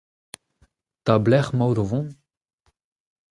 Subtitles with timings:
[1.05, 2.11] Da belec'h emaout o vont?